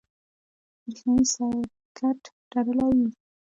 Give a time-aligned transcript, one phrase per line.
[0.83, 2.19] برېښنایي سرکټ
[2.51, 3.07] تړلی وي.